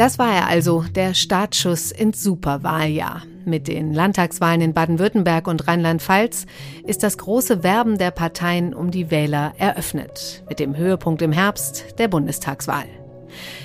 [0.00, 3.20] Das war er also, der Startschuss ins Superwahljahr.
[3.44, 6.46] Mit den Landtagswahlen in Baden-Württemberg und Rheinland-Pfalz
[6.86, 10.42] ist das große Werben der Parteien um die Wähler eröffnet.
[10.48, 12.86] Mit dem Höhepunkt im Herbst der Bundestagswahl.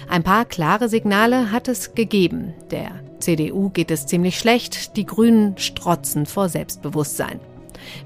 [0.10, 2.54] Ein paar klare Signale hat es gegeben.
[2.70, 7.40] Der CDU geht es ziemlich schlecht, die Grünen strotzen vor Selbstbewusstsein.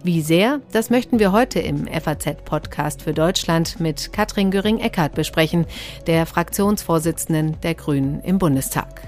[0.03, 5.65] Wie sehr, das möchten wir heute im FAZ-Podcast für Deutschland mit Katrin Göring-Eckardt besprechen,
[6.07, 9.01] der Fraktionsvorsitzenden der Grünen im Bundestag.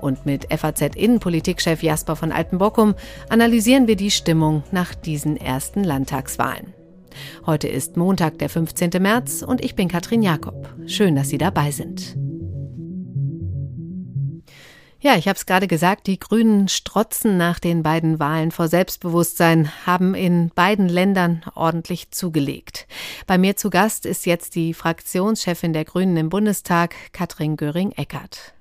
[0.00, 2.94] Und mit FAZ-Innenpolitikchef Jasper von Altenbockum
[3.28, 6.74] analysieren wir die Stimmung nach diesen ersten Landtagswahlen.
[7.46, 8.90] Heute ist Montag, der 15.
[9.00, 10.68] März und ich bin Katrin Jakob.
[10.86, 12.16] Schön, dass Sie dabei sind.
[14.98, 19.70] Ja, ich habe es gerade gesagt, die Grünen strotzen nach den beiden Wahlen vor Selbstbewusstsein,
[19.84, 22.86] haben in beiden Ländern ordentlich zugelegt.
[23.26, 28.54] Bei mir zu Gast ist jetzt die Fraktionschefin der Grünen im Bundestag, Katrin Göring-Eckardt.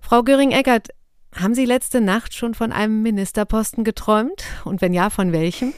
[0.00, 0.88] Frau Göring-Eckardt,
[1.34, 4.44] haben Sie letzte Nacht schon von einem Ministerposten geträumt?
[4.64, 5.74] Und wenn ja, von welchem?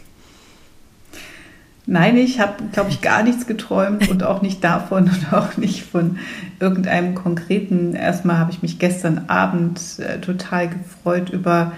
[1.93, 5.83] Nein, ich habe, glaube ich, gar nichts geträumt und auch nicht davon und auch nicht
[5.83, 6.19] von
[6.61, 7.97] irgendeinem konkreten.
[7.97, 11.73] Erstmal habe ich mich gestern Abend äh, total gefreut über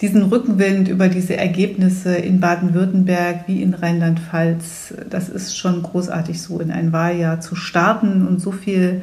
[0.00, 4.94] diesen Rückenwind, über diese Ergebnisse in Baden-Württemberg wie in Rheinland-Pfalz.
[5.10, 9.02] Das ist schon großartig, so in ein Wahljahr zu starten und so viel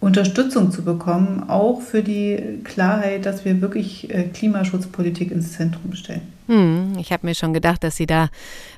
[0.00, 6.22] Unterstützung zu bekommen, auch für die Klarheit, dass wir wirklich äh, Klimaschutzpolitik ins Zentrum stellen.
[6.46, 8.30] Hm, ich habe mir schon gedacht, dass Sie da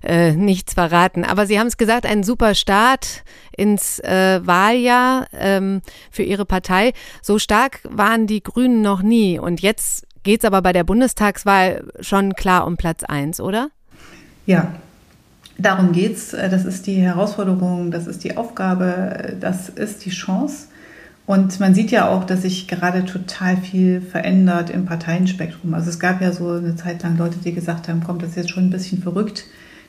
[0.03, 1.25] äh, nichts verraten.
[1.25, 3.23] Aber Sie haben es gesagt, ein super Start
[3.57, 6.93] ins äh, Wahljahr ähm, für Ihre Partei.
[7.23, 9.39] So stark waren die Grünen noch nie.
[9.39, 13.71] Und jetzt geht es aber bei der Bundestagswahl schon klar um Platz eins, oder?
[14.45, 14.75] Ja,
[15.57, 16.33] darum geht's.
[16.33, 20.67] Das ist die Herausforderung, das ist die Aufgabe, das ist die Chance.
[21.25, 25.73] Und man sieht ja auch, dass sich gerade total viel verändert im Parteienspektrum.
[25.75, 28.37] Also es gab ja so eine Zeit lang Leute, die gesagt haben, kommt das ist
[28.37, 29.45] jetzt schon ein bisschen verrückt,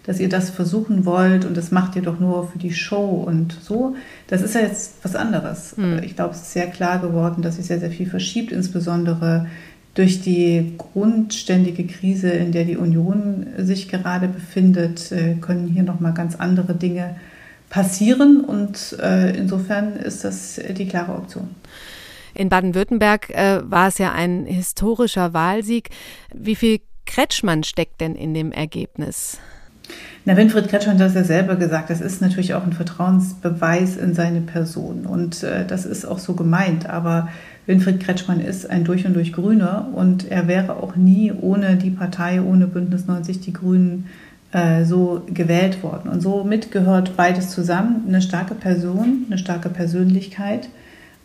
[0.06, 3.58] dass ihr das versuchen wollt und das macht ihr doch nur für die Show und
[3.62, 3.96] so.
[4.28, 5.76] Das ist ja jetzt was anderes.
[5.76, 6.02] Mhm.
[6.04, 9.48] Ich glaube, es ist sehr klar geworden, dass sich sehr, sehr viel verschiebt, insbesondere
[9.96, 16.14] durch die grundständige Krise, in der die Union sich gerade befindet, äh, können hier nochmal
[16.14, 17.16] ganz andere Dinge
[17.74, 21.56] passieren und äh, insofern ist das die klare Option.
[22.36, 25.90] In Baden-Württemberg äh, war es ja ein historischer Wahlsieg.
[26.32, 29.40] Wie viel Kretschmann steckt denn in dem Ergebnis?
[30.24, 34.14] Na, Winfried Kretschmann hat das ja selber gesagt, das ist natürlich auch ein Vertrauensbeweis in
[34.14, 37.30] seine Person und äh, das ist auch so gemeint, aber
[37.66, 41.90] Winfried Kretschmann ist ein durch und durch Grüner und er wäre auch nie ohne die
[41.90, 44.06] Partei, ohne Bündnis 90 die Grünen
[44.53, 46.09] äh, so gewählt worden.
[46.09, 50.69] Und somit gehört beides zusammen, eine starke Person, eine starke Persönlichkeit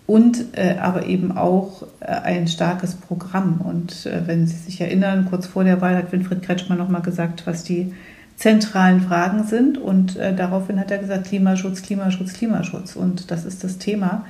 [0.07, 3.61] und äh, aber eben auch äh, ein starkes Programm.
[3.61, 7.47] Und äh, wenn Sie sich erinnern, kurz vor der Wahl hat Winfried Kretschmann nochmal gesagt,
[7.47, 7.93] was die
[8.37, 9.77] zentralen Fragen sind.
[9.77, 12.97] Und äh, daraufhin hat er gesagt, Klimaschutz, Klimaschutz, Klimaschutz.
[12.97, 14.25] Und das ist das Thema,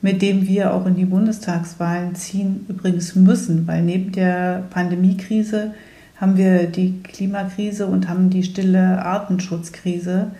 [0.00, 5.72] mit dem wir auch in die Bundestagswahlen ziehen übrigens müssen, weil neben der Pandemiekrise
[6.16, 10.30] haben wir die Klimakrise und haben die stille Artenschutzkrise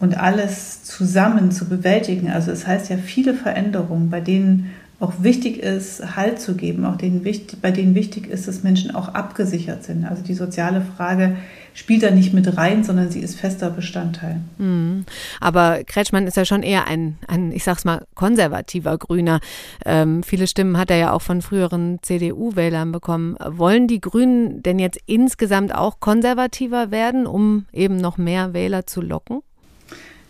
[0.00, 2.30] und alles zusammen zu bewältigen.
[2.30, 6.96] Also es heißt ja viele Veränderungen, bei denen auch wichtig ist, Halt zu geben, auch
[6.96, 10.04] denen wichtig, bei denen wichtig ist, dass Menschen auch abgesichert sind.
[10.04, 11.36] Also die soziale Frage
[11.74, 14.40] spielt da nicht mit rein, sondern sie ist fester Bestandteil.
[14.58, 15.04] Mhm.
[15.40, 19.40] Aber Kretschmann ist ja schon eher ein, ein ich sag's mal, konservativer Grüner.
[19.84, 23.36] Ähm, viele Stimmen hat er ja auch von früheren CDU-Wählern bekommen.
[23.44, 29.00] Wollen die Grünen denn jetzt insgesamt auch konservativer werden, um eben noch mehr Wähler zu
[29.00, 29.40] locken?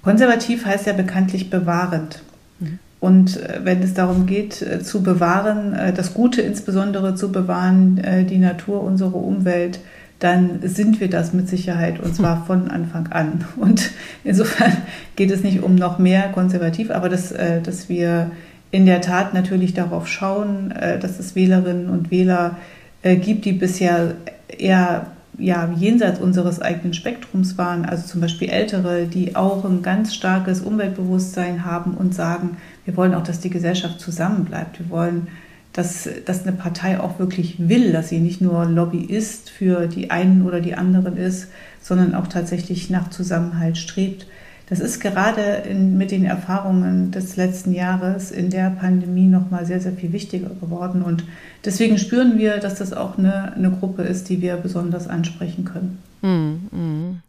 [0.02, 2.22] Konservativ heißt ja bekanntlich bewahrend.
[2.58, 2.78] Mhm.
[3.00, 8.00] Und äh, wenn es darum geht, äh, zu bewahren, äh, das Gute insbesondere zu bewahren,
[8.28, 9.80] die Natur, unsere Umwelt,
[10.20, 13.44] dann sind wir das mit Sicherheit und zwar von Anfang an.
[13.56, 13.90] Und
[14.22, 14.76] insofern
[15.16, 18.30] geht es nicht um noch mehr konservativ, aber dass, dass wir
[18.70, 22.58] in der Tat natürlich darauf schauen, dass es Wählerinnen und Wähler
[23.02, 24.14] gibt, die bisher
[24.46, 25.06] eher
[25.38, 30.60] ja, jenseits unseres eigenen Spektrums waren, also zum Beispiel Ältere, die auch ein ganz starkes
[30.60, 34.78] Umweltbewusstsein haben und sagen, wir wollen auch, dass die Gesellschaft zusammenbleibt.
[34.78, 35.28] Wir wollen,
[35.72, 40.44] dass, dass eine Partei auch wirklich will, dass sie nicht nur Lobbyist für die einen
[40.44, 41.48] oder die anderen ist,
[41.80, 44.26] sondern auch tatsächlich nach Zusammenhalt strebt.
[44.68, 49.80] Das ist gerade in, mit den Erfahrungen des letzten Jahres in der Pandemie nochmal sehr,
[49.80, 51.02] sehr viel wichtiger geworden.
[51.02, 51.24] Und
[51.64, 55.98] deswegen spüren wir, dass das auch eine, eine Gruppe ist, die wir besonders ansprechen können.
[56.22, 57.22] Mm, mm.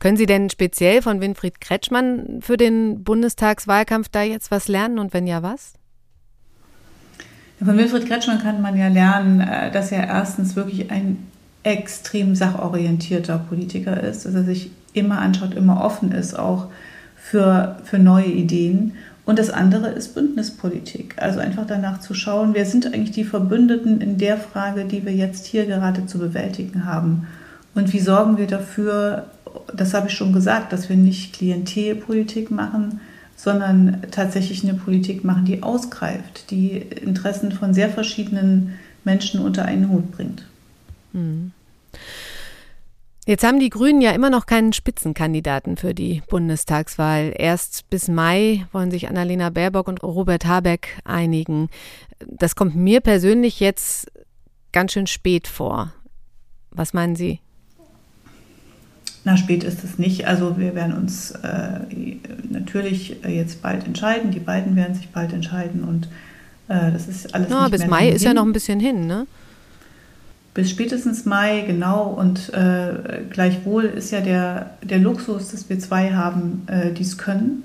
[0.00, 5.14] Können Sie denn speziell von Winfried Kretschmann für den Bundestagswahlkampf da jetzt was lernen und
[5.14, 5.77] wenn ja, was?
[7.64, 11.18] Von Wilfried Kretschmann kann man ja lernen, äh, dass er erstens wirklich ein
[11.64, 16.68] extrem sachorientierter Politiker ist, dass er sich immer anschaut, immer offen ist, auch
[17.16, 18.94] für, für neue Ideen.
[19.26, 21.16] Und das andere ist Bündnispolitik.
[21.18, 25.12] Also einfach danach zu schauen, wer sind eigentlich die Verbündeten in der Frage, die wir
[25.12, 27.26] jetzt hier gerade zu bewältigen haben.
[27.74, 29.26] Und wie sorgen wir dafür,
[29.74, 33.00] das habe ich schon gesagt, dass wir nicht Klientelpolitik machen,
[33.38, 38.74] sondern tatsächlich eine Politik machen, die ausgreift, die Interessen von sehr verschiedenen
[39.04, 40.44] Menschen unter einen Hut bringt.
[41.12, 41.52] Mhm.
[43.26, 47.32] Jetzt haben die Grünen ja immer noch keinen Spitzenkandidaten für die Bundestagswahl.
[47.36, 51.68] Erst bis Mai wollen sich Annalena Baerbock und Robert Habeck einigen.
[52.26, 54.10] Das kommt mir persönlich jetzt
[54.72, 55.92] ganz schön spät vor.
[56.72, 57.38] Was meinen Sie?
[59.24, 60.26] Na, spät ist es nicht.
[60.26, 61.80] Also wir werden uns äh,
[62.48, 64.30] natürlich jetzt bald entscheiden.
[64.30, 66.08] Die beiden werden sich bald entscheiden und
[66.68, 67.50] äh, das ist alles.
[67.50, 68.28] Ja, bis Mai ist hin.
[68.28, 69.26] ja noch ein bisschen hin, ne?
[70.54, 72.04] Bis spätestens Mai, genau.
[72.04, 77.18] Und äh, gleichwohl ist ja der, der Luxus, dass wir zwei haben, äh, die es
[77.18, 77.64] können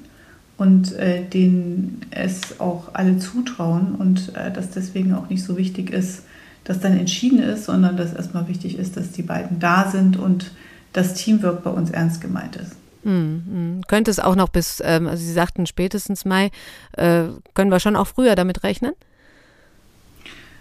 [0.57, 5.89] und äh, denen es auch alle zutrauen und äh, dass deswegen auch nicht so wichtig
[5.89, 6.23] ist,
[6.63, 10.51] dass dann entschieden ist, sondern dass erstmal wichtig ist, dass die beiden da sind und
[10.93, 12.75] das Teamwork bei uns ernst gemeint ist.
[13.03, 16.51] Hm, Könnte es auch noch bis, ähm, also Sie sagten spätestens Mai,
[16.93, 17.23] äh,
[17.53, 18.93] können wir schon auch früher damit rechnen?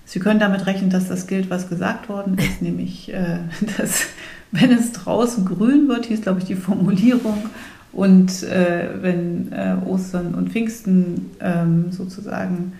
[0.05, 3.39] Sie können damit rechnen, dass das gilt, was gesagt worden ist, nämlich, äh,
[3.79, 4.07] dass
[4.51, 7.49] wenn es draußen grün wird, hieß, glaube ich, die Formulierung,
[7.93, 12.73] und äh, wenn äh, Ostern und Pfingsten ähm, sozusagen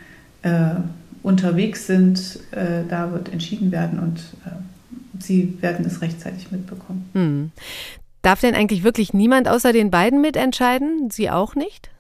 [0.43, 0.77] äh,
[1.23, 4.21] unterwegs sind, äh, da wird entschieden werden und
[5.23, 7.09] Sie werden es rechtzeitig mitbekommen.
[7.13, 7.51] Hm.
[8.23, 11.11] Darf denn eigentlich wirklich niemand außer den beiden mitentscheiden?
[11.11, 11.91] Sie auch nicht?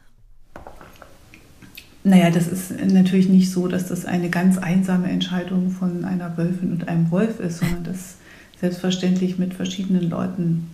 [2.04, 6.72] Naja, das ist natürlich nicht so, dass das eine ganz einsame Entscheidung von einer Wölfin
[6.72, 8.16] und einem Wolf ist, sondern dass
[8.60, 10.68] selbstverständlich mit verschiedenen Leuten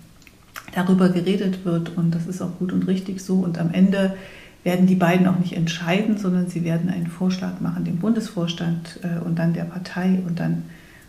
[0.74, 3.36] darüber geredet wird und das ist auch gut und richtig so.
[3.36, 4.16] Und am Ende
[4.64, 9.24] werden die beiden auch nicht entscheiden, sondern sie werden einen Vorschlag machen dem Bundesvorstand äh,
[9.24, 10.64] und dann der Partei und dann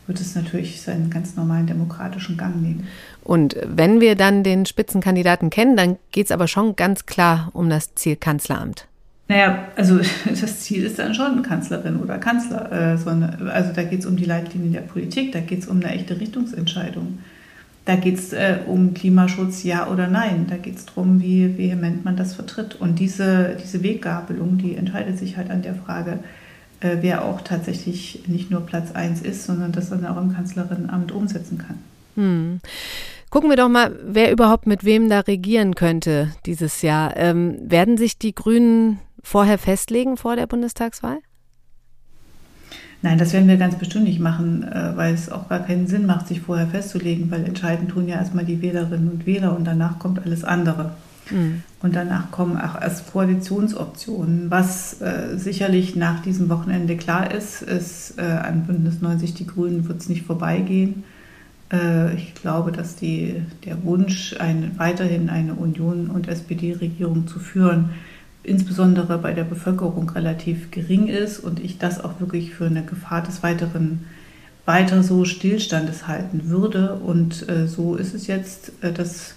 [0.10, 2.88] wird es natürlich seinen ganz normalen demokratischen Gang nehmen.
[3.24, 7.70] Und wenn wir dann den Spitzenkandidaten kennen, dann geht es aber schon ganz klar um
[7.70, 8.88] das Ziel Kanzleramt.
[9.28, 12.72] Naja, also das Ziel ist dann schon Kanzlerin oder Kanzler.
[12.72, 15.92] Äh, also da geht es um die Leitlinien der Politik, da geht es um eine
[15.92, 17.20] echte Richtungsentscheidung.
[17.86, 20.48] Da geht es äh, um Klimaschutz, ja oder nein.
[20.50, 22.76] Da geht es darum, wie vehement man das vertritt.
[22.76, 26.20] Und diese, diese Weggabelung, die entscheidet sich halt an der Frage,
[26.82, 31.12] äh, wer auch tatsächlich nicht nur Platz 1 ist, sondern das dann auch im Kanzlerinnenamt
[31.12, 31.80] umsetzen kann.
[32.16, 32.60] Hm.
[33.30, 37.16] Gucken wir doch mal, wer überhaupt mit wem da regieren könnte dieses Jahr.
[37.16, 41.20] Ähm, werden sich die Grünen vorher festlegen vor der Bundestagswahl?
[43.02, 46.06] Nein, das werden wir ganz bestimmt nicht machen, äh, weil es auch gar keinen Sinn
[46.06, 50.00] macht, sich vorher festzulegen, weil entscheiden tun ja erstmal die Wählerinnen und Wähler und danach
[50.00, 50.92] kommt alles andere.
[51.32, 51.64] Mhm.
[51.82, 54.52] Und danach kommen auch erst Koalitionsoptionen.
[54.52, 59.88] Was äh, sicherlich nach diesem Wochenende klar ist, ist, äh, an Bündnis 90 Die Grünen
[59.88, 61.04] wird es nicht vorbeigehen.
[61.72, 67.92] Äh, ich glaube, dass die, der Wunsch, eine, weiterhin eine Union- und SPD-Regierung zu führen,
[68.44, 73.22] insbesondere bei der Bevölkerung relativ gering ist und ich das auch wirklich für eine Gefahr
[73.22, 74.06] des weiteren
[74.66, 76.96] weiter so Stillstandes halten würde.
[76.96, 79.36] Und äh, so ist es jetzt, äh, dass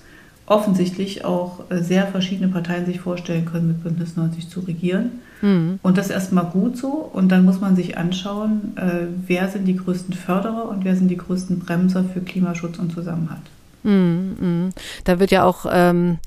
[0.53, 5.23] offensichtlich auch äh, sehr verschiedene Parteien sich vorstellen können, mit Bündnis 90 zu regieren.
[5.41, 5.79] Mhm.
[5.83, 6.89] Und das ist erstmal gut so.
[6.89, 11.09] Und dann muss man sich anschauen, äh, wer sind die größten Förderer und wer sind
[11.09, 13.43] die größten Bremser für Klimaschutz und Zusammenhalt.
[13.83, 14.71] Mhm.
[15.05, 16.19] Da wird ja auch ähm,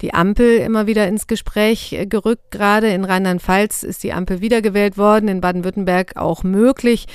[0.00, 2.50] die Ampel immer wieder ins Gespräch äh, gerückt.
[2.50, 7.06] Gerade in Rheinland-Pfalz ist die Ampel wiedergewählt worden, in Baden-Württemberg auch möglich.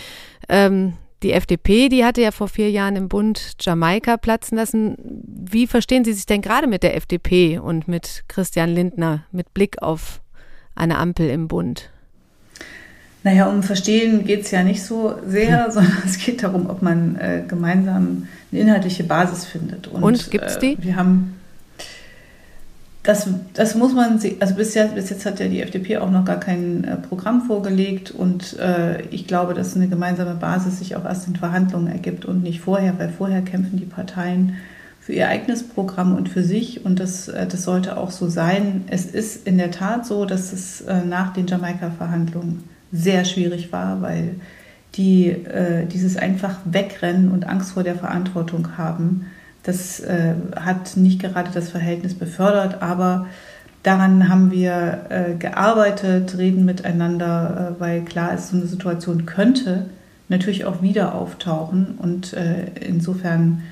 [0.48, 4.96] Ähm, die FDP, die hatte ja vor vier Jahren im Bund Jamaika platzen lassen.
[5.24, 9.82] Wie verstehen Sie sich denn gerade mit der FDP und mit Christian Lindner mit Blick
[9.82, 10.22] auf
[10.76, 11.90] eine Ampel im Bund?
[13.24, 15.72] Naja, um Verstehen geht es ja nicht so sehr, hm.
[15.72, 19.88] sondern es geht darum, ob man äh, gemeinsam eine inhaltliche Basis findet.
[19.88, 20.74] Und, und gibt es die?
[20.74, 21.36] Äh, wir haben
[23.04, 26.24] das, das muss man, also bis jetzt, bis jetzt hat ja die FDP auch noch
[26.24, 31.06] gar kein äh, Programm vorgelegt und äh, ich glaube, dass eine gemeinsame Basis sich auch
[31.06, 34.58] erst in Verhandlungen ergibt und nicht vorher, weil vorher kämpfen die Parteien
[35.00, 38.84] für ihr eigenes Programm und für sich und das, äh, das sollte auch so sein.
[38.88, 44.02] Es ist in der Tat so, dass es äh, nach den Jamaika-Verhandlungen sehr schwierig war,
[44.02, 44.36] weil
[44.96, 45.34] die
[45.90, 49.28] dieses einfach Wegrennen und Angst vor der Verantwortung haben,
[49.64, 53.28] das äh, hat nicht gerade das Verhältnis befördert, aber
[53.84, 59.88] Daran haben wir äh, gearbeitet, reden miteinander, äh, weil klar ist, so eine Situation könnte
[60.30, 61.96] natürlich auch wieder auftauchen.
[61.98, 63.64] Und äh, insofern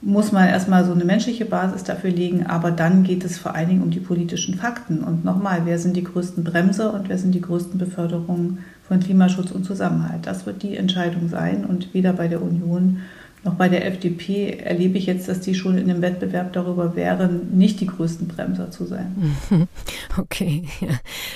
[0.00, 3.68] muss man erstmal so eine menschliche Basis dafür legen, aber dann geht es vor allen
[3.68, 5.02] Dingen um die politischen Fakten.
[5.02, 9.50] Und nochmal, wer sind die größten Bremser und wer sind die größten Beförderungen von Klimaschutz
[9.50, 10.24] und Zusammenhalt?
[10.24, 13.00] Das wird die Entscheidung sein und weder bei der Union
[13.44, 17.80] bei der FDP erlebe ich jetzt, dass die schon in einem Wettbewerb darüber wären, nicht
[17.80, 19.36] die größten Bremser zu sein.
[20.16, 20.64] Okay.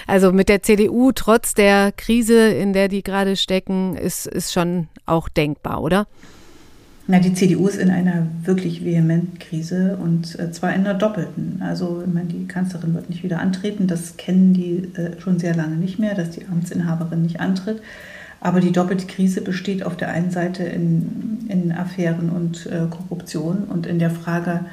[0.08, 4.88] Also mit der CDU, trotz der Krise, in der die gerade stecken, ist, ist schon
[5.06, 6.08] auch denkbar, oder?
[7.06, 11.60] Na, die CDU ist in einer wirklich vehementen Krise und äh, zwar in einer doppelten.
[11.60, 13.86] Also, ich meine, die Kanzlerin wird nicht wieder antreten.
[13.86, 17.82] Das kennen die äh, schon sehr lange nicht mehr, dass die Amtsinhaberin nicht antritt.
[18.42, 23.64] Aber die doppelte Krise besteht auf der einen Seite in, in Affären und äh, Korruption
[23.64, 24.64] und in der Frage,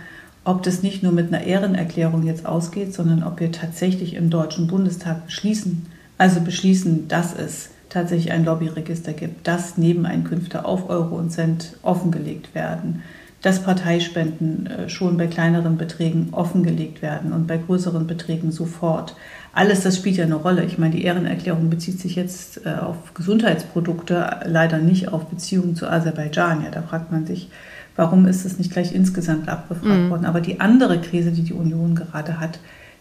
[0.44, 4.66] ob das nicht nur mit einer Ehrenerklärung jetzt ausgeht, sondern ob wir tatsächlich im Deutschen
[4.66, 5.86] Bundestag beschließen,
[6.18, 12.56] also beschließen, dass es tatsächlich ein Lobbyregister gibt, dass Nebeneinkünfte auf Euro und Cent offengelegt
[12.56, 13.04] werden,
[13.42, 19.16] dass Parteispenden äh, schon bei kleineren Beträgen offengelegt werden und bei größeren Beträgen sofort.
[19.54, 20.64] Alles das spielt ja eine Rolle.
[20.66, 25.88] Ich meine, die Ehrenerklärung bezieht sich jetzt äh, auf Gesundheitsprodukte, leider nicht auf Beziehungen zu
[25.90, 26.64] Aserbaidschan.
[26.64, 27.50] Ja, da fragt man sich,
[27.96, 30.10] warum ist es nicht gleich insgesamt abgefragt mhm.
[30.10, 30.26] worden?
[30.26, 32.60] Aber die andere Krise, die die Union gerade hat,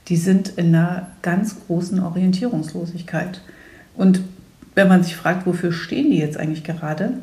[0.09, 3.42] die sind in einer ganz großen Orientierungslosigkeit.
[3.95, 4.21] Und
[4.75, 7.14] wenn man sich fragt, wofür stehen die jetzt eigentlich gerade,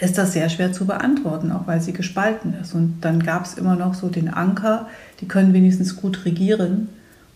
[0.00, 2.74] ist das sehr schwer zu beantworten, auch weil sie gespalten ist.
[2.74, 4.88] Und dann gab es immer noch so den Anker,
[5.20, 6.88] die können wenigstens gut regieren.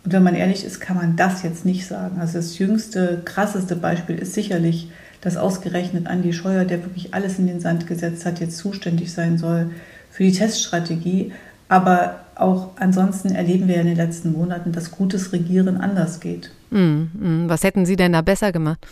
[0.05, 2.21] Und wenn man ehrlich ist, kann man das jetzt nicht sagen.
[2.21, 7.47] Also das jüngste, krasseste Beispiel ist sicherlich, dass ausgerechnet Andi Scheuer, der wirklich alles in
[7.47, 9.71] den Sand gesetzt hat, jetzt zuständig sein soll
[10.11, 11.33] für die Teststrategie.
[11.69, 16.50] Aber auch ansonsten erleben wir in den letzten Monaten, dass gutes Regieren anders geht.
[16.71, 18.87] Mm, Was hätten Sie denn da besser gemacht?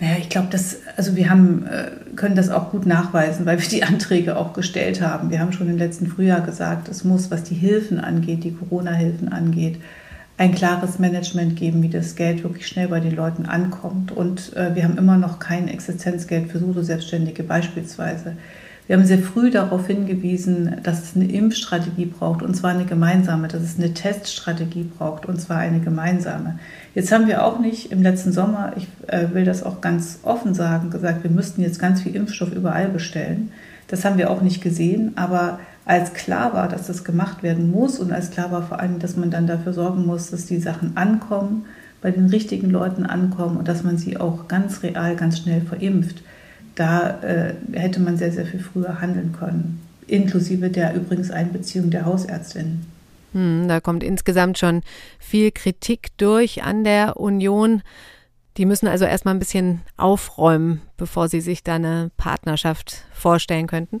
[0.00, 3.68] Naja, ich glaube, dass, also wir haben, äh, können das auch gut nachweisen, weil wir
[3.68, 5.30] die Anträge auch gestellt haben.
[5.30, 9.32] Wir haben schon im letzten Frühjahr gesagt, es muss, was die Hilfen angeht, die Corona-Hilfen
[9.32, 9.80] angeht,
[10.36, 14.12] ein klares Management geben, wie das Geld wirklich schnell bei den Leuten ankommt.
[14.12, 18.36] Und äh, wir haben immer noch kein Existenzgeld für Solo-Selbstständige beispielsweise.
[18.86, 23.48] Wir haben sehr früh darauf hingewiesen, dass es eine Impfstrategie braucht, und zwar eine gemeinsame,
[23.48, 26.58] dass es eine Teststrategie braucht, und zwar eine gemeinsame.
[26.98, 30.52] Jetzt haben wir auch nicht im letzten Sommer, ich äh, will das auch ganz offen
[30.52, 33.52] sagen, gesagt, wir müssten jetzt ganz viel Impfstoff überall bestellen.
[33.86, 38.00] Das haben wir auch nicht gesehen, aber als klar war, dass das gemacht werden muss
[38.00, 40.96] und als klar war vor allem, dass man dann dafür sorgen muss, dass die Sachen
[40.96, 41.66] ankommen,
[42.02, 46.24] bei den richtigen Leuten ankommen und dass man sie auch ganz real, ganz schnell verimpft,
[46.74, 52.06] da äh, hätte man sehr, sehr viel früher handeln können, inklusive der übrigens Einbeziehung der
[52.06, 52.97] Hausärztinnen.
[53.32, 54.82] Hm, da kommt insgesamt schon
[55.18, 57.82] viel Kritik durch an der Union.
[58.56, 64.00] Die müssen also erstmal ein bisschen aufräumen, bevor sie sich da eine Partnerschaft vorstellen könnten.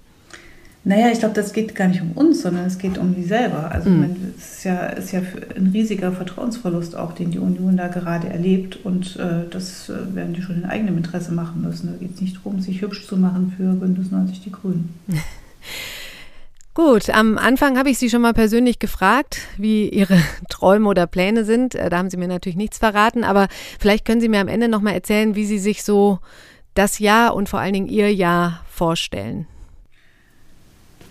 [0.84, 3.70] Naja, ich glaube, das geht gar nicht um uns, sondern es geht um die selber.
[3.70, 4.16] Also mhm.
[4.38, 5.20] es ist ja, ist ja
[5.54, 8.78] ein riesiger Vertrauensverlust auch, den die Union da gerade erlebt.
[8.84, 11.88] Und äh, das äh, werden die schon in eigenem Interesse machen müssen.
[11.92, 14.94] Da geht es nicht darum, sich hübsch zu machen für Bündnis 90 Die Grünen.
[16.78, 20.16] Gut, am Anfang habe ich Sie schon mal persönlich gefragt, wie Ihre
[20.48, 21.74] Träume oder Pläne sind.
[21.74, 23.48] Äh, da haben Sie mir natürlich nichts verraten, aber
[23.80, 26.20] vielleicht können Sie mir am Ende noch mal erzählen, wie Sie sich so
[26.74, 29.48] das Jahr und vor allen Dingen Ihr Jahr vorstellen.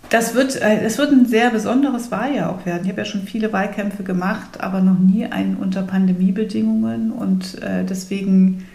[0.10, 2.84] Das wird, äh, das wird ein sehr besonderes Wahljahr auch werden.
[2.86, 7.12] Ich habe ja schon viele Wahlkämpfe gemacht, aber noch nie einen unter Pandemiebedingungen.
[7.12, 8.66] Und äh, deswegen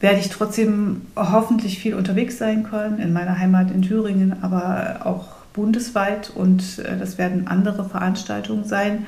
[0.00, 5.35] werde ich trotzdem hoffentlich viel unterwegs sein können, in meiner Heimat in Thüringen, aber auch
[5.56, 6.30] bundesweit.
[6.30, 9.06] Und äh, das werden andere Veranstaltungen sein.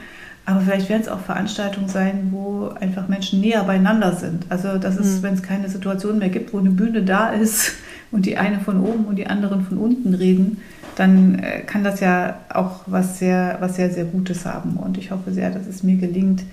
[0.48, 4.46] Aber vielleicht werden es auch Veranstaltungen sein, wo einfach Menschen näher beieinander sind.
[4.48, 5.22] Also das ist, mhm.
[5.24, 7.74] wenn es keine Situation mehr gibt, wo eine Bühne da ist
[8.10, 10.62] und die eine von oben und die anderen von unten reden,
[10.96, 14.78] dann äh, kann das ja auch was sehr, was sehr, sehr Gutes haben.
[14.78, 16.44] Und ich hoffe sehr, dass es mir gelingt,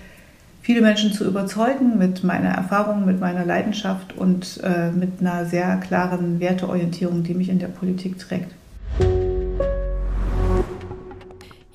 [0.62, 5.78] viele Menschen zu überzeugen mit meiner Erfahrung, mit meiner Leidenschaft und äh, mit einer sehr
[5.78, 8.52] klaren Werteorientierung, die mich in der Politik trägt.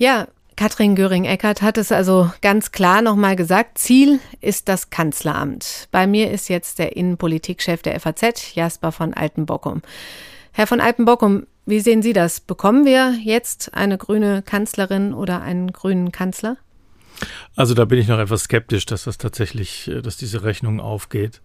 [0.00, 3.76] Ja, Katrin Göring-Eckardt hat es also ganz klar nochmal gesagt.
[3.76, 5.88] Ziel ist das Kanzleramt.
[5.90, 9.82] Bei mir ist jetzt der Innenpolitikchef der FAZ, Jasper von Altenbockum.
[10.52, 12.40] Herr von Altenbockum, wie sehen Sie das?
[12.40, 16.56] Bekommen wir jetzt eine grüne Kanzlerin oder einen grünen Kanzler?
[17.54, 21.42] Also da bin ich noch etwas skeptisch, dass das tatsächlich, äh, dass diese Rechnung aufgeht.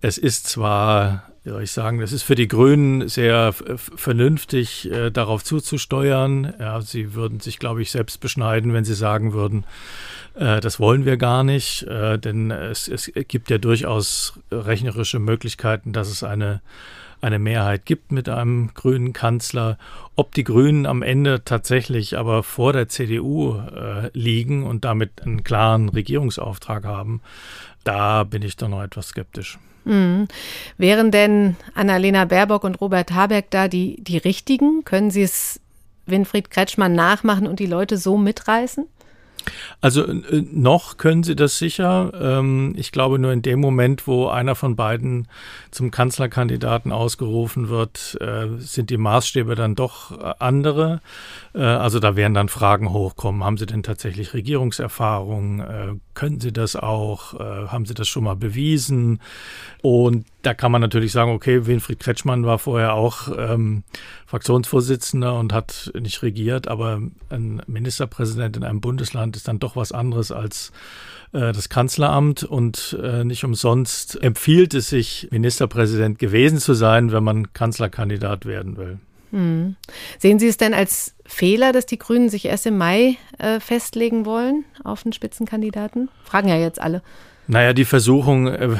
[0.00, 5.10] Es ist zwar wie soll ich sagen, das ist für die Grünen sehr vernünftig, äh,
[5.10, 6.54] darauf zuzusteuern.
[6.58, 9.64] Ja, sie würden sich, glaube ich, selbst beschneiden, wenn sie sagen würden,
[10.34, 15.92] äh, das wollen wir gar nicht, äh, denn es, es gibt ja durchaus rechnerische Möglichkeiten,
[15.92, 16.62] dass es eine
[17.24, 19.78] eine Mehrheit gibt mit einem grünen Kanzler.
[20.14, 25.42] Ob die Grünen am Ende tatsächlich aber vor der CDU äh, liegen und damit einen
[25.42, 27.22] klaren Regierungsauftrag haben,
[27.84, 29.58] da bin ich doch noch etwas skeptisch.
[29.84, 30.28] Mhm.
[30.78, 34.84] Wären denn Annalena Baerbock und Robert Habeck da die, die richtigen?
[34.84, 35.60] Können sie es
[36.06, 38.86] Winfried Kretschmann nachmachen und die Leute so mitreißen?
[39.80, 42.12] Also äh, noch können sie das sicher.
[42.18, 45.28] Ähm, ich glaube nur in dem Moment, wo einer von beiden
[45.70, 51.00] zum Kanzlerkandidaten ausgerufen wird, äh, sind die Maßstäbe dann doch äh, andere.
[51.52, 53.44] Also da werden dann Fragen hochkommen.
[53.44, 56.00] Haben Sie denn tatsächlich Regierungserfahrung?
[56.14, 57.34] Können Sie das auch?
[57.34, 59.20] Äh, haben Sie das schon mal bewiesen?
[59.82, 63.82] Und da kann man natürlich sagen, okay, Winfried Kretschmann war vorher auch ähm,
[64.26, 69.92] Fraktionsvorsitzender und hat nicht regiert, aber ein Ministerpräsident in einem Bundesland ist dann doch was
[69.92, 70.72] anderes als
[71.32, 77.24] äh, das Kanzleramt und äh, nicht umsonst empfiehlt es sich, Ministerpräsident gewesen zu sein, wenn
[77.24, 78.98] man Kanzlerkandidat werden will.
[79.32, 79.74] Hm.
[80.18, 84.26] Sehen Sie es denn als Fehler, dass die Grünen sich erst im Mai äh, festlegen
[84.26, 86.08] wollen auf einen Spitzenkandidaten?
[86.24, 87.02] Fragen ja jetzt alle.
[87.46, 88.76] Naja, die Versuchung äh,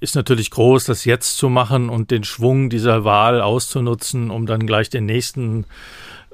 [0.00, 4.66] ist natürlich groß, das jetzt zu machen und den Schwung dieser Wahl auszunutzen, um dann
[4.66, 5.64] gleich den nächsten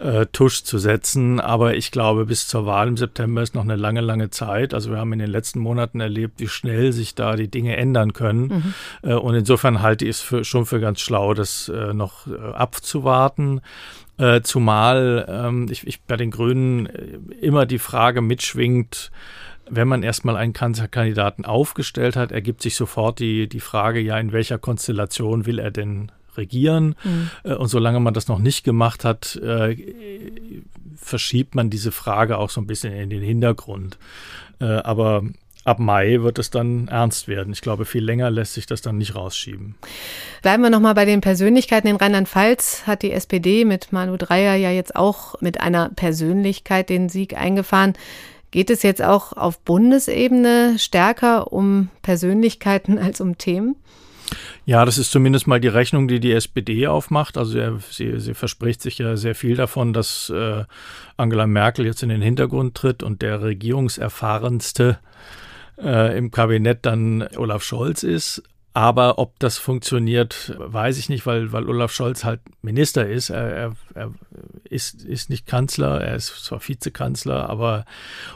[0.01, 1.39] äh, Tusch zu setzen.
[1.39, 4.73] Aber ich glaube, bis zur Wahl im September ist noch eine lange, lange Zeit.
[4.73, 8.15] Also wir haben in den letzten Monaten erlebt, wie schnell sich da die Dinge ändern
[8.15, 8.75] können.
[9.03, 9.11] Mhm.
[9.11, 12.37] Äh, und insofern halte ich es für, schon für ganz schlau, das äh, noch äh,
[12.55, 13.61] abzuwarten.
[14.21, 19.11] Äh, zumal ähm, ich, ich bei den Grünen äh, immer die Frage mitschwingt,
[19.71, 24.33] wenn man erstmal einen Kanzlerkandidaten aufgestellt hat, ergibt sich sofort die, die Frage, ja, in
[24.33, 26.97] welcher Konstellation will er denn regieren?
[27.03, 27.31] Mhm.
[27.45, 29.75] Äh, und solange man das noch nicht gemacht hat, äh,
[30.97, 33.99] verschiebt man diese Frage auch so ein bisschen in den Hintergrund.
[34.61, 35.23] Äh, aber
[35.65, 37.53] ab Mai wird es dann ernst werden.
[37.53, 39.75] Ich glaube, viel länger lässt sich das dann nicht rausschieben.
[40.43, 41.89] Bleiben wir nochmal bei den Persönlichkeiten.
[41.89, 47.09] In Rheinland-Pfalz hat die SPD mit Manu Dreyer ja jetzt auch mit einer Persönlichkeit den
[47.09, 47.95] Sieg eingefahren.
[48.51, 53.77] Geht es jetzt auch auf Bundesebene stärker um Persönlichkeiten als um Themen?
[54.65, 57.37] Ja, das ist zumindest mal die Rechnung, die die SPD aufmacht.
[57.37, 60.65] Also er, sie, sie verspricht sich ja sehr viel davon, dass äh,
[61.17, 64.99] Angela Merkel jetzt in den Hintergrund tritt und der regierungserfahrenste
[65.83, 68.43] äh, im Kabinett dann Olaf Scholz ist.
[68.73, 73.31] Aber ob das funktioniert, weiß ich nicht, weil, weil Olaf Scholz halt Minister ist.
[73.31, 74.15] Er, er, er
[74.63, 77.85] ist, ist nicht Kanzler, er ist zwar Vizekanzler, aber,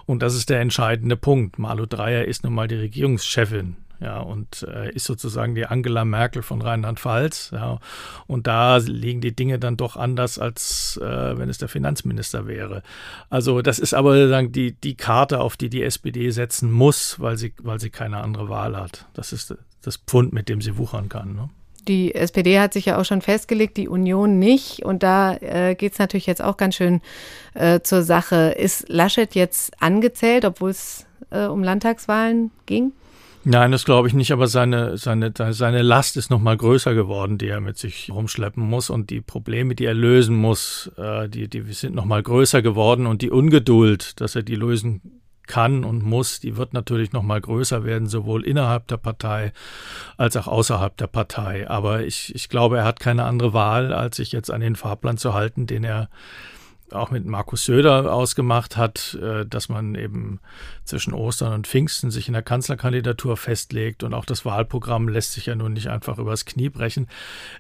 [0.06, 1.60] und das ist der entscheidende Punkt.
[1.60, 6.42] Malu Dreyer ist nun mal die Regierungschefin ja, und äh, ist sozusagen die Angela Merkel
[6.42, 7.50] von Rheinland-Pfalz.
[7.52, 7.78] Ja,
[8.26, 12.82] und da liegen die Dinge dann doch anders, als äh, wenn es der Finanzminister wäre.
[13.30, 17.36] Also das ist aber sagen, die, die Karte, auf die die SPD setzen muss, weil
[17.36, 19.06] sie, weil sie keine andere Wahl hat.
[19.14, 21.34] Das ist das Pfund, mit dem sie wuchern kann.
[21.34, 21.48] Ne?
[21.86, 24.82] Die SPD hat sich ja auch schon festgelegt, die Union nicht.
[24.84, 27.00] Und da äh, geht es natürlich jetzt auch ganz schön
[27.54, 28.54] äh, zur Sache.
[28.58, 32.92] Ist Laschet jetzt angezählt, obwohl es äh, um Landtagswahlen ging?
[33.46, 37.36] Nein, das glaube ich nicht, aber seine, seine, seine Last ist noch mal größer geworden,
[37.36, 41.48] die er mit sich rumschleppen muss und die Probleme, die er lösen muss, äh, die,
[41.48, 46.02] die sind noch mal größer geworden und die Ungeduld, dass er die lösen kann und
[46.02, 49.52] muss, die wird natürlich noch mal größer werden, sowohl innerhalb der Partei
[50.16, 51.68] als auch außerhalb der Partei.
[51.68, 55.18] Aber ich, ich glaube, er hat keine andere Wahl, als sich jetzt an den Fahrplan
[55.18, 56.08] zu halten, den er
[56.94, 60.40] auch mit Markus Söder ausgemacht hat, äh, dass man eben
[60.84, 65.46] zwischen Ostern und Pfingsten sich in der Kanzlerkandidatur festlegt und auch das Wahlprogramm lässt sich
[65.46, 67.08] ja nun nicht einfach übers Knie brechen.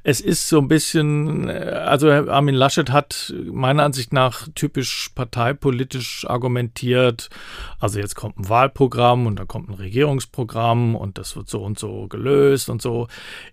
[0.02, 6.26] Es ist so ein bisschen, äh, also Armin Laschet hat meiner Ansicht nach typisch parteipolitisch
[6.28, 7.30] argumentiert,
[7.78, 11.78] also jetzt kommt ein Wahlprogramm und dann kommt ein Regierungsprogramm und das wird so und
[11.78, 13.08] so gelöst und so.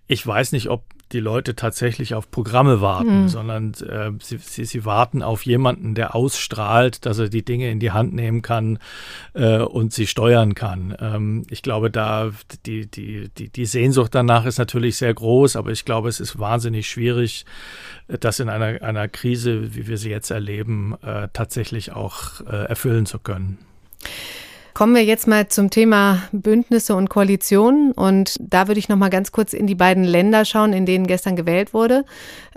[0.06, 3.28] Ich weiß nicht, ob die Leute tatsächlich auf Programme warten, mhm.
[3.28, 7.80] sondern äh, sie, sie, sie, warten auf jemanden, der ausstrahlt, dass er die Dinge in
[7.80, 8.78] die Hand nehmen kann
[9.34, 10.96] äh, und sie steuern kann.
[11.00, 12.30] Ähm, ich glaube, da
[12.66, 16.38] die, die, die, die Sehnsucht danach ist natürlich sehr groß, aber ich glaube, es ist
[16.38, 17.44] wahnsinnig schwierig,
[18.08, 23.06] das in einer, einer Krise, wie wir sie jetzt erleben, äh, tatsächlich auch äh, erfüllen
[23.06, 23.58] zu können.
[24.82, 27.92] Kommen wir jetzt mal zum Thema Bündnisse und Koalitionen.
[27.92, 31.06] Und da würde ich noch mal ganz kurz in die beiden Länder schauen, in denen
[31.06, 32.04] gestern gewählt wurde.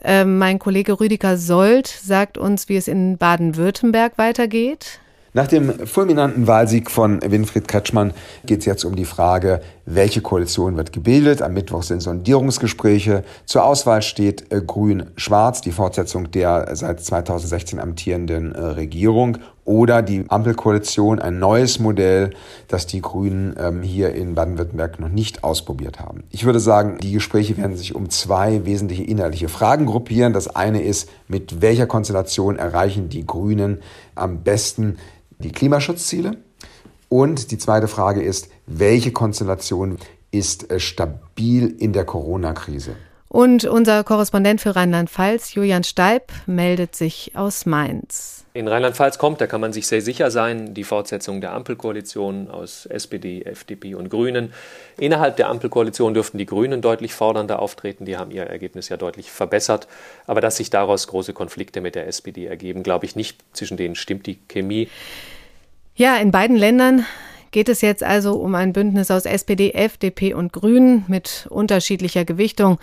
[0.04, 5.00] Ähm, mein Kollege Rüdiger Sold sagt uns, wie es in Baden-Württemberg weitergeht.
[5.36, 8.14] Nach dem fulminanten Wahlsieg von Winfried Kretschmann
[8.46, 11.42] geht es jetzt um die Frage, welche Koalition wird gebildet.
[11.42, 13.26] Am Mittwoch sind Sondierungsgespräche.
[13.46, 20.26] Zur Auswahl steht äh, Grün-Schwarz, die Fortsetzung der seit 2016 amtierenden äh, Regierung oder die
[20.30, 22.30] Ampelkoalition, ein neues Modell,
[22.68, 26.24] das die Grünen ähm, hier in Baden-Württemberg noch nicht ausprobiert haben.
[26.30, 30.34] Ich würde sagen, die Gespräche werden sich um zwei wesentliche inhaltliche Fragen gruppieren.
[30.34, 33.80] Das eine ist, mit welcher Konstellation erreichen die Grünen
[34.14, 34.98] am besten
[35.40, 36.38] die Klimaschutzziele?
[37.10, 39.98] Und die zweite Frage ist, welche Konstellation
[40.32, 42.96] ist äh, stabil in der Corona-Krise?
[43.36, 48.46] Und unser Korrespondent für Rheinland-Pfalz, Julian Steib, meldet sich aus Mainz.
[48.54, 52.86] In Rheinland-Pfalz kommt, da kann man sich sehr sicher sein, die Fortsetzung der Ampelkoalition aus
[52.86, 54.54] SPD, FDP und Grünen.
[54.98, 58.06] Innerhalb der Ampelkoalition dürften die Grünen deutlich fordernder auftreten.
[58.06, 59.90] Die haben ihr Ergebnis ja deutlich verbessert.
[60.28, 63.44] Aber dass sich daraus große Konflikte mit der SPD ergeben, glaube ich nicht.
[63.52, 64.88] Zwischen denen stimmt die Chemie.
[65.98, 67.06] Ja, in beiden Ländern
[67.52, 72.80] geht es jetzt also um ein Bündnis aus SPD, FDP und Grünen mit unterschiedlicher Gewichtung.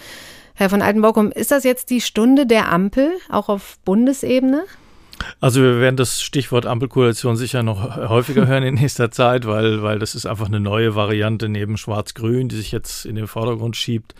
[0.54, 4.64] Herr von Altenbockum, ist das jetzt die Stunde der Ampel, auch auf Bundesebene?
[5.40, 9.98] Also wir werden das Stichwort Ampelkoalition sicher noch häufiger hören in nächster Zeit, weil, weil
[9.98, 14.14] das ist einfach eine neue Variante neben Schwarz-Grün, die sich jetzt in den Vordergrund schiebt.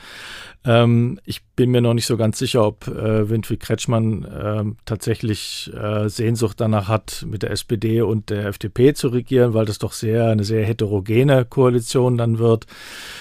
[0.64, 5.70] Ähm, ich bin mir noch nicht so ganz sicher, ob äh, Winfried Kretschmann äh, tatsächlich
[5.74, 9.92] äh, Sehnsucht danach hat, mit der SPD und der FDP zu regieren, weil das doch
[9.92, 12.66] sehr eine sehr heterogene Koalition dann wird.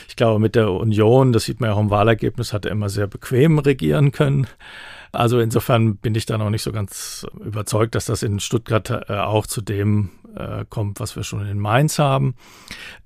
[0.07, 2.89] Ich glaube, mit der Union, das sieht man ja auch im Wahlergebnis, hat er immer
[2.89, 4.47] sehr bequem regieren können.
[5.12, 9.13] Also insofern bin ich da noch nicht so ganz überzeugt, dass das in Stuttgart äh,
[9.13, 12.36] auch zu dem äh, kommt, was wir schon in Mainz haben.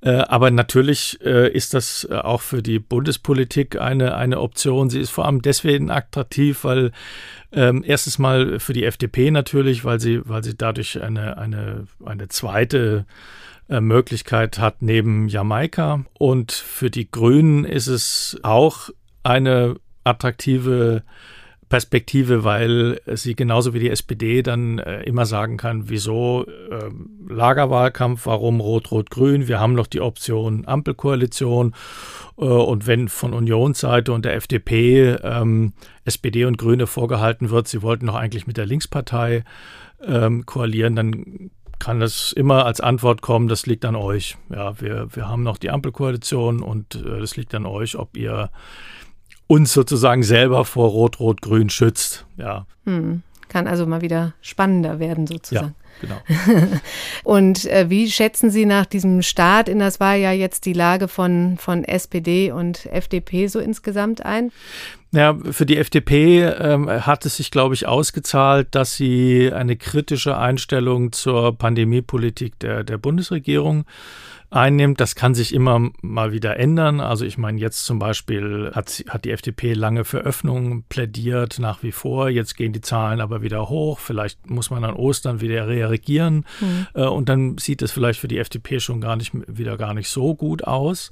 [0.02, 4.90] Äh, aber natürlich äh, ist das äh, auch für die Bundespolitik eine, eine Option.
[4.90, 6.92] Sie ist vor allem deswegen attraktiv, weil
[7.52, 12.28] ähm, erstens mal für die FDP natürlich, weil sie, weil sie dadurch eine, eine, eine
[12.28, 13.06] zweite
[13.68, 16.06] äh, Möglichkeit hat neben Jamaika.
[16.20, 18.90] Und für die Grünen ist es auch
[19.24, 21.02] eine attraktive
[21.70, 26.90] Perspektive, weil sie genauso wie die SPD dann äh, immer sagen kann, wieso äh,
[27.28, 31.74] Lagerwahlkampf, warum Rot-Rot-Grün, wir haben noch die Option Ampelkoalition
[32.38, 35.74] äh, und wenn von Unionsseite und der FDP ähm,
[36.06, 39.44] SPD und Grüne vorgehalten wird, sie wollten doch eigentlich mit der Linkspartei
[40.06, 41.50] ähm, koalieren, dann
[41.80, 44.38] kann das immer als Antwort kommen, das liegt an euch.
[44.50, 48.50] Ja, wir, wir haben noch die Ampelkoalition und äh, das liegt an euch, ob ihr
[49.48, 52.26] uns sozusagen selber vor Rot-Rot-Grün schützt.
[52.38, 52.66] Ja.
[52.86, 53.22] Hm.
[53.48, 55.76] Kann also mal wieder spannender werden sozusagen.
[56.02, 56.70] Ja, genau.
[57.24, 61.58] und äh, wie schätzen Sie nach diesem Start in das Wahljahr jetzt die Lage von,
[61.58, 64.52] von SPD und FDP so insgesamt ein?
[65.16, 70.38] Ja, für die FDP ähm, hat es sich, glaube ich, ausgezahlt, dass sie eine kritische
[70.38, 73.86] Einstellung zur Pandemiepolitik der, der Bundesregierung
[74.50, 75.00] einnimmt.
[75.00, 77.00] Das kann sich immer mal wieder ändern.
[77.00, 81.82] Also ich meine, jetzt zum Beispiel hat, hat die FDP lange für Öffnungen plädiert, nach
[81.82, 82.28] wie vor.
[82.28, 84.00] Jetzt gehen die Zahlen aber wieder hoch.
[84.00, 86.46] Vielleicht muss man an Ostern wieder reagieren.
[86.60, 86.88] Mhm.
[86.94, 90.10] Äh, und dann sieht es vielleicht für die FDP schon gar nicht wieder gar nicht
[90.10, 91.10] so gut aus.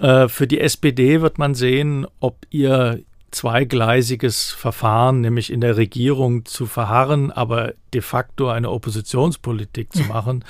[0.00, 3.00] Äh, für die SPD wird man sehen, ob ihr
[3.32, 10.44] zweigleisiges Verfahren, nämlich in der Regierung zu verharren, aber de facto eine Oppositionspolitik zu machen,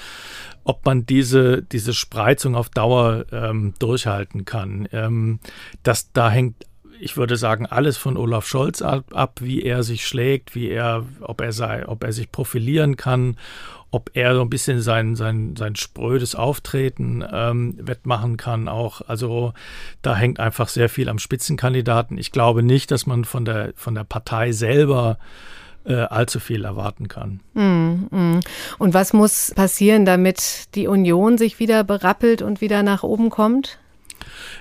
[0.64, 4.88] ob man diese, diese Spreizung auf Dauer ähm, durchhalten kann.
[4.92, 5.40] Ähm,
[5.82, 6.66] das, da hängt,
[7.00, 11.06] ich würde sagen, alles von Olaf Scholz ab, ab, wie er sich schlägt, wie er,
[11.20, 13.36] ob er sei, ob er sich profilieren kann,
[13.92, 19.02] ob er so ein bisschen sein, sein, sein sprödes Auftreten ähm, wettmachen kann auch.
[19.06, 19.52] Also
[20.00, 22.16] da hängt einfach sehr viel am Spitzenkandidaten.
[22.16, 25.18] Ich glaube nicht, dass man von der, von der Partei selber
[25.84, 27.40] äh, allzu viel erwarten kann.
[27.52, 28.40] Mm, mm.
[28.78, 33.78] Und was muss passieren, damit die Union sich wieder berappelt und wieder nach oben kommt?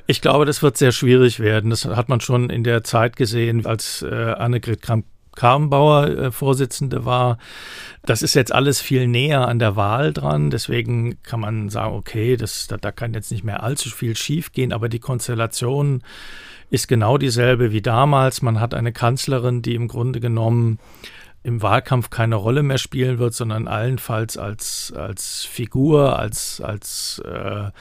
[0.08, 1.70] Ich glaube, das wird sehr schwierig werden.
[1.70, 7.06] Das hat man schon in der Zeit gesehen, als äh, Annegret Kramp Karrenbauer äh, Vorsitzende
[7.06, 7.38] war.
[8.04, 10.50] Das ist jetzt alles viel näher an der Wahl dran.
[10.50, 14.74] Deswegen kann man sagen, okay, das, da, da kann jetzt nicht mehr allzu viel schiefgehen.
[14.74, 16.02] Aber die Konstellation
[16.70, 18.42] ist genau dieselbe wie damals.
[18.42, 20.80] Man hat eine Kanzlerin, die im Grunde genommen
[21.44, 27.72] im Wahlkampf keine Rolle mehr spielen wird, sondern allenfalls als, als Figur, als, als äh,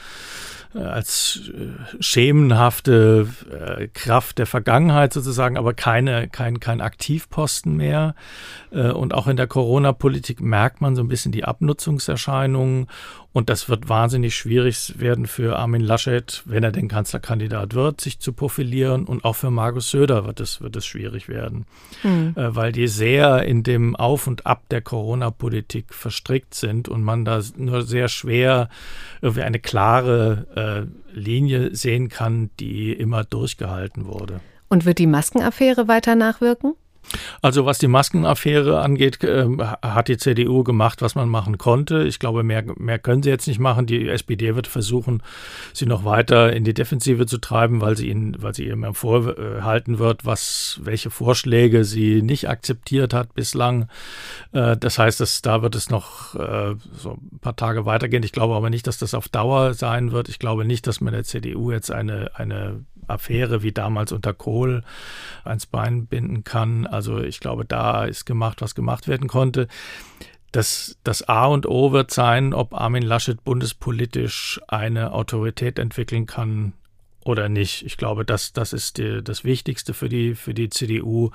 [0.73, 8.15] als äh, schemenhafte äh, Kraft der Vergangenheit sozusagen, aber keine, kein, kein Aktivposten mehr.
[8.71, 12.87] Und auch in der Corona-Politik merkt man so ein bisschen die Abnutzungserscheinungen
[13.33, 18.19] und das wird wahnsinnig schwierig werden für Armin Laschet, wenn er den Kanzlerkandidat wird, sich
[18.19, 19.05] zu profilieren.
[19.05, 21.65] Und auch für Markus Söder wird es, wird es schwierig werden,
[22.03, 22.33] mhm.
[22.35, 27.23] äh, weil die sehr in dem Auf und Ab der Corona-Politik verstrickt sind und man
[27.23, 28.67] da nur sehr schwer
[29.21, 34.41] irgendwie eine klare äh, Linie sehen kann, die immer durchgehalten wurde.
[34.67, 36.73] Und wird die Maskenaffäre weiter nachwirken?
[37.41, 39.45] Also was die Maskenaffäre angeht, äh,
[39.81, 42.03] hat die CDU gemacht, was man machen konnte.
[42.03, 43.85] Ich glaube, mehr, mehr können sie jetzt nicht machen.
[43.85, 45.23] Die SPD wird versuchen,
[45.73, 49.99] sie noch weiter in die Defensive zu treiben, weil sie ihnen, weil sie ihm vorhalten
[49.99, 53.87] wird, was, welche Vorschläge sie nicht akzeptiert hat bislang.
[54.51, 58.23] Äh, das heißt, dass da wird es noch äh, so ein paar Tage weitergehen.
[58.23, 60.29] Ich glaube aber nicht, dass das auf Dauer sein wird.
[60.29, 64.83] Ich glaube nicht, dass man der CDU jetzt eine, eine Affäre wie damals unter Kohl
[65.43, 66.87] ans Bein binden kann.
[66.87, 69.67] Also ich glaube, da ist gemacht, was gemacht werden konnte.
[70.51, 76.73] Das, das A und O wird sein, ob Armin Laschet bundespolitisch eine Autorität entwickeln kann
[77.23, 77.85] oder nicht.
[77.85, 81.31] Ich glaube, das, das ist die, das Wichtigste für die, für die CDU.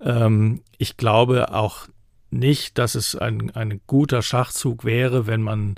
[0.00, 1.88] Ähm, ich glaube auch
[2.30, 5.76] nicht, dass es ein, ein guter Schachzug wäre, wenn man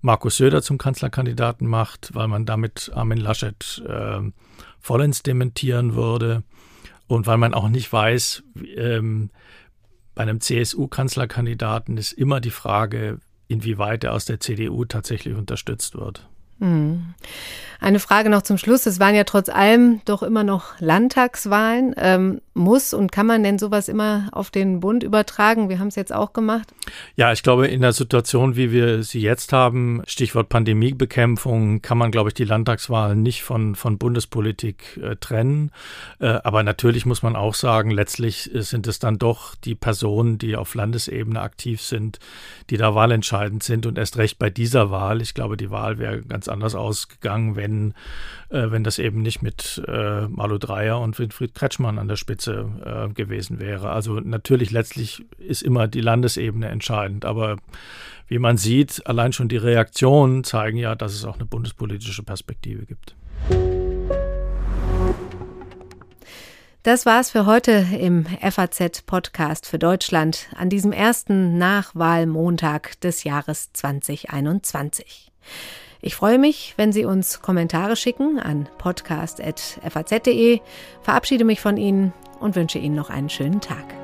[0.00, 4.20] Markus Söder zum Kanzlerkandidaten macht, weil man damit Armin Laschet äh,
[4.84, 6.42] vollends dementieren würde
[7.06, 8.42] und weil man auch nicht weiß,
[8.76, 9.30] ähm,
[10.14, 13.18] bei einem CSU-Kanzlerkandidaten ist immer die Frage,
[13.48, 16.28] inwieweit er aus der CDU tatsächlich unterstützt wird.
[16.60, 17.14] Hm.
[17.80, 18.86] Eine Frage noch zum Schluss.
[18.86, 21.94] Es waren ja trotz allem doch immer noch Landtagswahlen.
[21.98, 25.68] Ähm, muss und kann man denn sowas immer auf den Bund übertragen?
[25.68, 26.72] Wir haben es jetzt auch gemacht.
[27.16, 32.12] Ja, ich glaube, in der Situation, wie wir sie jetzt haben, Stichwort Pandemiebekämpfung, kann man,
[32.12, 35.72] glaube ich, die Landtagswahlen nicht von, von Bundespolitik äh, trennen.
[36.20, 40.56] Äh, aber natürlich muss man auch sagen, letztlich sind es dann doch die Personen, die
[40.56, 42.20] auf Landesebene aktiv sind,
[42.70, 45.20] die da wahlentscheidend sind und erst recht bei dieser Wahl.
[45.20, 47.94] Ich glaube, die Wahl wäre ganz anders ausgegangen, wenn,
[48.50, 52.70] äh, wenn das eben nicht mit äh, Malu Dreyer und Winfried Kretschmann an der Spitze
[52.84, 53.90] äh, gewesen wäre.
[53.90, 57.56] Also natürlich letztlich ist immer die Landesebene entscheidend, aber
[58.26, 62.86] wie man sieht, allein schon die Reaktionen zeigen ja, dass es auch eine bundespolitische Perspektive
[62.86, 63.14] gibt.
[66.84, 75.32] Das war's für heute im FAZ-Podcast für Deutschland an diesem ersten Nachwahlmontag des Jahres 2021.
[76.06, 80.60] Ich freue mich, wenn Sie uns Kommentare schicken an podcast.faz.de,
[81.00, 84.03] verabschiede mich von Ihnen und wünsche Ihnen noch einen schönen Tag.